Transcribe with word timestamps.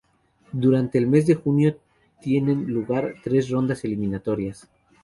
Durante 0.53 0.97
el 0.97 1.05
mes 1.05 1.27
de 1.27 1.35
junio 1.35 1.77
tienen 2.23 2.65
lugar 2.65 3.13
tres 3.23 3.51
rondas 3.51 3.83
eliminatorias. 3.83 4.67